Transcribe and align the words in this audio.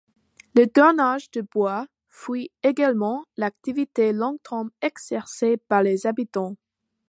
Le 0.55 0.65
tournage 0.65 1.29
du 1.29 1.43
buis 1.43 1.87
fut 2.09 2.49
également 2.63 3.23
l'activité 3.37 4.13
longtemps 4.13 4.65
exercée 4.81 5.57
par 5.57 5.83
les 5.83 6.07
habitants. 6.07 6.55